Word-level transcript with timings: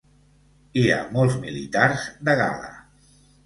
Hi 0.79 0.85
ha 0.93 0.97
molts 1.17 1.37
militars 1.45 2.09
de 2.31 2.39
gala. 2.43 2.77